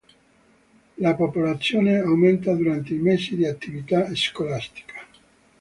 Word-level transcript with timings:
La 0.97 1.13
popolazione 1.13 1.99
aumenta 1.99 2.55
durante 2.55 2.95
i 2.95 2.97
mesi 2.97 3.35
di 3.35 3.45
attività 3.45 4.09
scolastica. 4.15 4.95